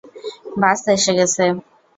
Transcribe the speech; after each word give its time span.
বাস 0.61 0.79
এসে 0.95 1.11
গেছে। 1.17 1.45